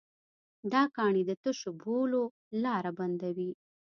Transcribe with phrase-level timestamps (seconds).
[0.73, 2.23] دا کاڼي د تشو بولو
[2.63, 3.51] لاره بندوي.